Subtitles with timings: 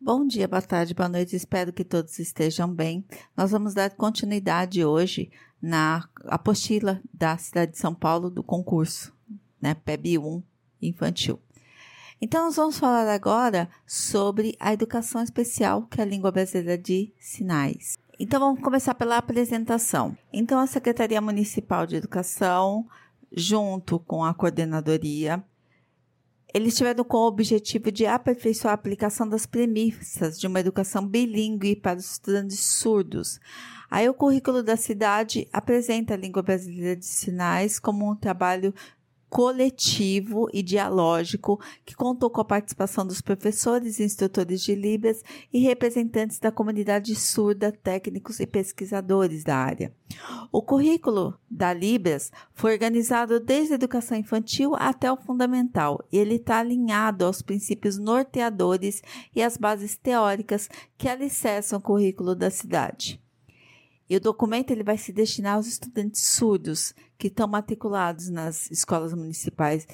[0.00, 3.04] Bom dia, boa tarde, boa noite, espero que todos estejam bem.
[3.36, 9.12] Nós vamos dar continuidade hoje na apostila da cidade de São Paulo do concurso,
[9.60, 10.42] né, PEB 1
[10.80, 11.38] infantil.
[12.20, 17.12] Então, nós vamos falar agora sobre a educação especial, que é a língua brasileira de
[17.18, 17.98] sinais.
[18.18, 20.16] Então, vamos começar pela apresentação.
[20.32, 22.88] Então, a Secretaria Municipal de Educação,
[23.32, 25.42] junto com a coordenadoria,
[26.52, 31.98] eles tiveram como objetivo de aperfeiçoar a aplicação das premissas de uma educação bilíngue para
[31.98, 33.38] os estudantes surdos.
[33.90, 38.74] Aí o currículo da cidade apresenta a língua brasileira de sinais como um trabalho
[39.28, 45.60] coletivo e dialógico que contou com a participação dos professores e instrutores de Libras e
[45.60, 49.92] representantes da comunidade surda, técnicos e pesquisadores da área.
[50.50, 56.36] O currículo da Libras foi organizado desde a educação infantil até o fundamental e ele
[56.36, 59.02] está alinhado aos princípios norteadores
[59.34, 63.20] e às bases teóricas que alicerçam o currículo da cidade.
[64.08, 69.12] E o documento ele vai se destinar aos estudantes surdos que estão matriculados nas escolas
[69.12, 69.86] municipais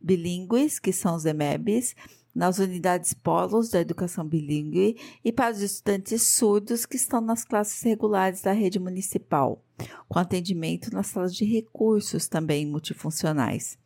[0.00, 1.94] bilíngues, que são os EMEBs,
[2.34, 7.80] nas unidades polos da educação bilíngue e para os estudantes surdos que estão nas classes
[7.82, 9.62] regulares da rede municipal,
[10.08, 13.78] com atendimento nas salas de recursos também multifuncionais.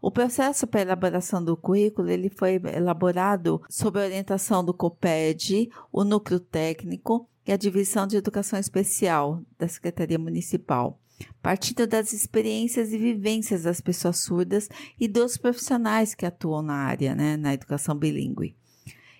[0.00, 6.04] O processo para elaboração do currículo ele foi elaborado sob a orientação do COPED, o
[6.04, 10.98] núcleo técnico e a Divisão de Educação Especial da Secretaria Municipal,
[11.40, 17.14] partindo das experiências e vivências das pessoas surdas e dos profissionais que atuam na área,
[17.14, 18.56] né, na educação bilíngue,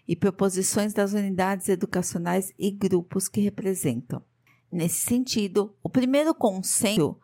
[0.07, 4.23] e proposições das unidades educacionais e grupos que representam.
[4.71, 7.17] Nesse sentido, o primeiro consenso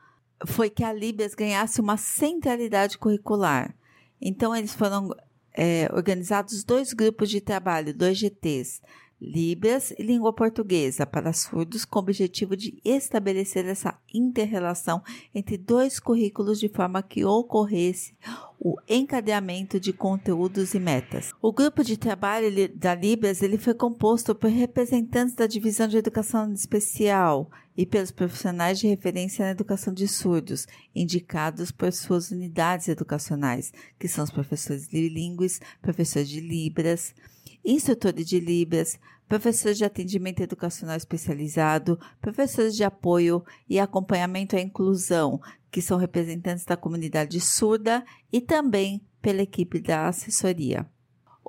[0.47, 3.75] foi que a Libras ganhasse uma centralidade curricular.
[4.21, 5.15] Então, eles foram
[5.55, 8.81] é, organizados dois grupos de trabalho, dois GTs,
[9.21, 15.03] Libras e língua portuguesa para surdos com o objetivo de estabelecer essa interrelação
[15.35, 18.15] entre dois currículos de forma que ocorresse
[18.61, 21.33] o encadeamento de conteúdos e metas.
[21.43, 26.53] O grupo de trabalho da Libras ele foi composto por representantes da Divisão de Educação
[26.53, 33.73] Especial e pelos profissionais de referência na educação de surdos, indicados por suas unidades educacionais,
[33.99, 37.15] que são os professores bilíngues, professores de Libras,
[37.73, 38.99] instrutores de Libras,
[39.29, 45.41] professores de atendimento educacional especializado, professores de apoio e acompanhamento à inclusão,
[45.71, 48.03] que são representantes da comunidade surda
[48.33, 50.89] e também pela equipe da assessoria.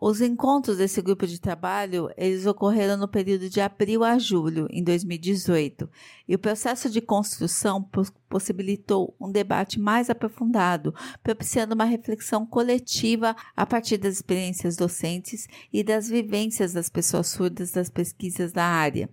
[0.01, 4.81] Os encontros desse grupo de trabalho, eles ocorreram no período de abril a julho, em
[4.81, 5.89] 2018,
[6.25, 7.83] e o processo de construção
[8.29, 15.83] possibilitou um debate mais aprofundado, propiciando uma reflexão coletiva a partir das experiências docentes e
[15.83, 19.09] das vivências das pessoas surdas das pesquisas da área.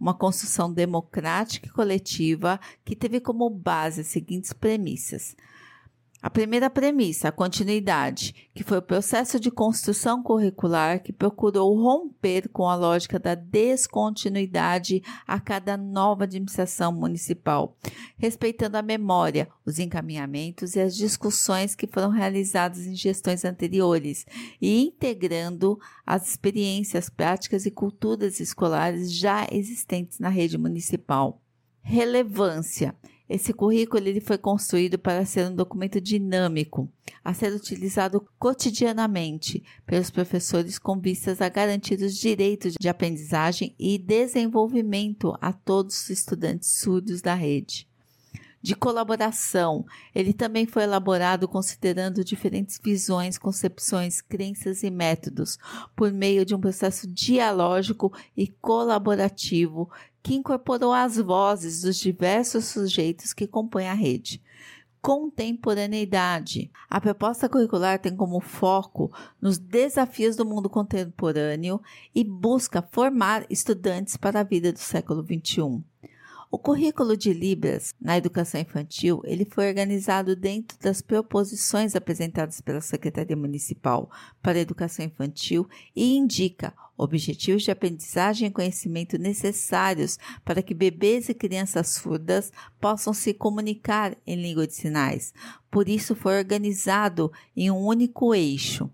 [0.00, 5.36] Uma construção democrática e coletiva que teve como base as seguintes premissas.
[6.22, 12.46] A primeira premissa, a continuidade, que foi o processo de construção curricular que procurou romper
[12.50, 17.74] com a lógica da descontinuidade a cada nova administração municipal,
[18.18, 24.26] respeitando a memória, os encaminhamentos e as discussões que foram realizadas em gestões anteriores
[24.60, 31.40] e integrando as experiências, práticas e culturas escolares já existentes na rede municipal.
[31.80, 32.94] Relevância
[33.30, 36.90] esse currículo ele foi construído para ser um documento dinâmico,
[37.24, 43.96] a ser utilizado cotidianamente pelos professores com vistas a garantir os direitos de aprendizagem e
[43.96, 47.89] desenvolvimento a todos os estudantes surdos da rede
[48.62, 49.86] de colaboração.
[50.14, 55.58] Ele também foi elaborado considerando diferentes visões, concepções, crenças e métodos,
[55.96, 59.90] por meio de um processo dialógico e colaborativo
[60.22, 64.42] que incorporou as vozes dos diversos sujeitos que compõem a rede.
[65.00, 66.70] Contemporaneidade.
[66.88, 71.80] A proposta curricular tem como foco nos desafios do mundo contemporâneo
[72.14, 75.82] e busca formar estudantes para a vida do século XXI.
[76.52, 82.80] O currículo de Libras na educação infantil, ele foi organizado dentro das proposições apresentadas pela
[82.80, 84.10] Secretaria Municipal
[84.42, 91.28] para a Educação Infantil e indica objetivos de aprendizagem e conhecimento necessários para que bebês
[91.28, 95.32] e crianças surdas possam se comunicar em língua de sinais.
[95.70, 98.90] Por isso foi organizado em um único eixo: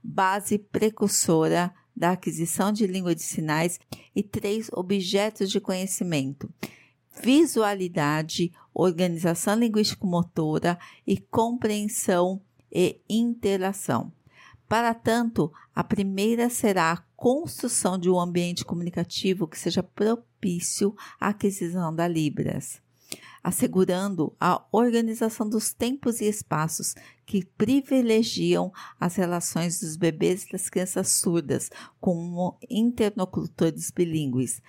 [0.00, 3.80] base precursora da aquisição de língua de sinais
[4.14, 6.48] e três objetos de conhecimento
[7.20, 14.12] visualidade, organização linguístico-motora e compreensão e interação.
[14.68, 21.28] Para tanto, a primeira será a construção de um ambiente comunicativo que seja propício à
[21.28, 22.80] aquisição da Libras,
[23.44, 26.94] assegurando a organização dos tempos e espaços
[27.26, 31.70] que privilegiam as relações dos bebês e das crianças surdas
[32.00, 34.62] com interlocutores bilíngues,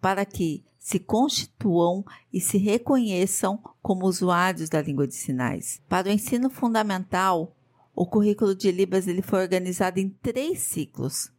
[0.00, 5.82] para que se constituam e se reconheçam como usuários da língua de sinais.
[5.88, 7.56] Para o ensino fundamental,
[7.94, 11.32] o currículo de Libras ele foi organizado em três ciclos: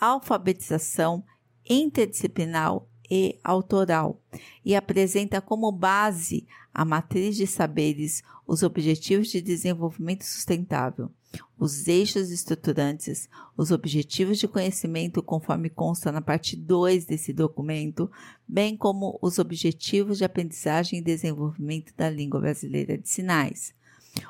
[0.00, 1.22] alfabetização,
[1.68, 2.80] interdisciplinar
[3.14, 4.18] e autoral,
[4.64, 11.10] e apresenta como base a matriz de saberes, os objetivos de desenvolvimento sustentável,
[11.58, 18.10] os eixos estruturantes, os objetivos de conhecimento, conforme consta na parte 2 desse documento,
[18.48, 23.74] bem como os objetivos de aprendizagem e desenvolvimento da língua brasileira de sinais.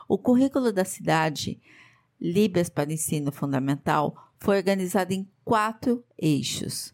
[0.08, 1.60] O currículo da cidade
[2.20, 6.92] Libras para Ensino Fundamental foi organizado em quatro eixos: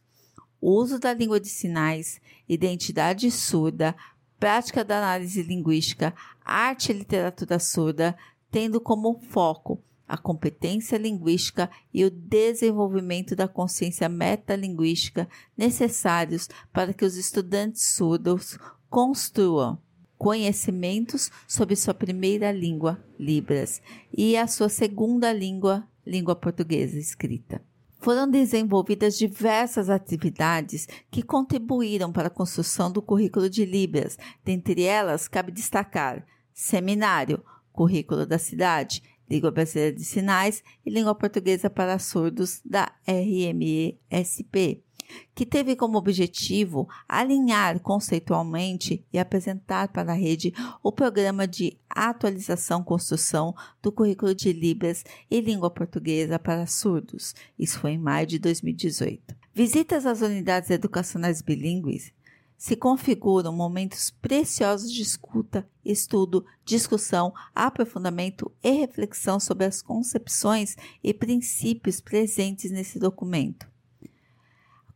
[0.61, 3.95] uso da língua de sinais, identidade surda,
[4.39, 6.15] prática da análise linguística,
[6.45, 8.17] arte e literatura surda,
[8.51, 17.05] tendo como foco a competência linguística e o desenvolvimento da consciência metalinguística necessários para que
[17.05, 18.59] os estudantes surdos
[18.89, 19.79] construam
[20.17, 23.81] conhecimentos sobre sua primeira língua, Libras,
[24.13, 27.63] e a sua segunda língua, língua portuguesa escrita.
[27.99, 34.17] Foram desenvolvidas diversas atividades que contribuíram para a construção do currículo de Libras.
[34.45, 41.69] Dentre elas, cabe destacar seminário, currículo da cidade, língua brasileira de sinais e língua portuguesa
[41.69, 44.88] para surdos da RME-SP
[45.35, 50.53] que teve como objetivo alinhar conceitualmente e apresentar para a rede
[50.83, 57.35] o programa de atualização construção do currículo de Libras e língua portuguesa para surdos.
[57.59, 59.37] Isso foi em maio de 2018.
[59.55, 62.13] Visitas às unidades educacionais bilíngues
[62.57, 71.15] se configuram momentos preciosos de escuta, estudo, discussão, aprofundamento e reflexão sobre as concepções e
[71.15, 73.69] princípios presentes nesse documento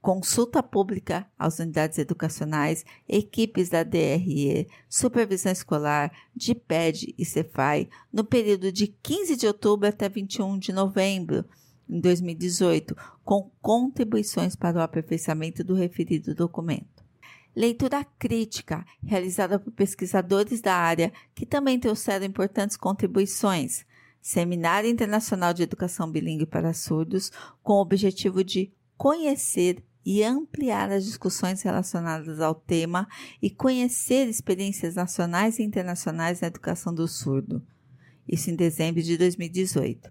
[0.03, 8.73] consulta pública às unidades educacionais, equipes da DRE, supervisão escolar, DIPED e Cefai, no período
[8.73, 11.45] de 15 de outubro até 21 de novembro
[11.89, 17.05] em 2018, com contribuições para o aperfeiçoamento do referido documento.
[17.55, 23.87] Leitura crítica, realizada por pesquisadores da área que também trouxeram importantes contribuições.
[24.21, 27.31] Seminário Internacional de Educação Bilingue para Surdos,
[27.63, 33.09] com o objetivo de conhecer e ampliar as discussões relacionadas ao tema
[33.41, 37.63] e conhecer experiências nacionais e internacionais na educação do surdo.
[38.27, 40.11] Isso em dezembro de 2018.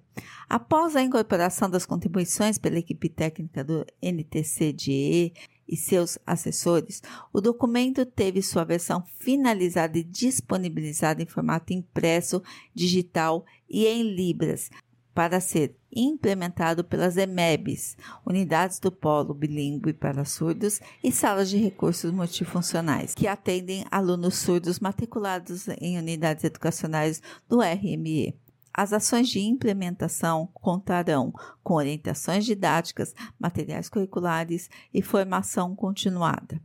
[0.49, 5.33] Após a incorporação das contribuições pela equipe técnica do NTC-DE
[5.67, 7.01] e seus assessores,
[7.31, 12.43] o documento teve sua versão finalizada e disponibilizada em formato impresso,
[12.75, 14.69] digital e em Libras,
[15.13, 22.11] para ser implementado pelas EMEBs, Unidades do Polo Bilingue para Surdos e Salas de Recursos
[22.11, 28.35] Multifuncionais, que atendem alunos surdos matriculados em unidades educacionais do RME.
[28.73, 36.61] As ações de implementação contarão com orientações didáticas, materiais curriculares e formação continuada.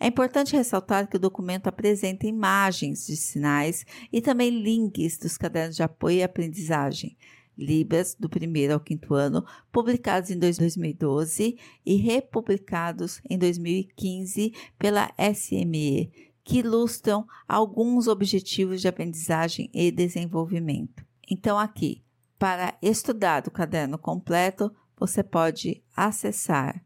[0.00, 5.76] É importante ressaltar que o documento apresenta imagens de sinais e também links dos cadernos
[5.76, 7.16] de apoio e aprendizagem.
[7.64, 16.10] Libras do primeiro ao quinto ano, publicados em 2012 e republicados em 2015 pela SME,
[16.44, 21.04] que ilustram alguns objetivos de aprendizagem e desenvolvimento.
[21.30, 22.02] Então, aqui,
[22.38, 26.84] para estudar o caderno completo, você pode acessar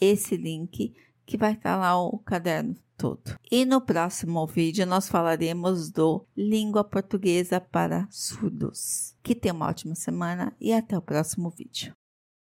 [0.00, 0.94] esse link
[1.24, 3.36] que vai estar lá o caderno todo.
[3.50, 9.14] E no próximo vídeo nós falaremos do Língua Portuguesa para Surdos.
[9.22, 11.94] Que tenha uma ótima semana e até o próximo vídeo.